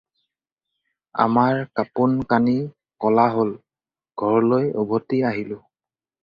[1.25, 2.55] আমাৰ কাপোন-কানি
[3.05, 3.53] ক'লা হ'ল,
[4.23, 5.61] ঘৰলৈ উভতি আহিলোঁ।